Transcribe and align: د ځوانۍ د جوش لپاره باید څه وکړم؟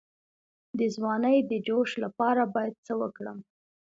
د 0.77 0.79
ځوانۍ 0.95 1.37
د 1.49 1.51
جوش 1.67 1.89
لپاره 2.03 2.41
باید 2.53 2.75
څه 2.85 2.93
وکړم؟ 3.01 3.37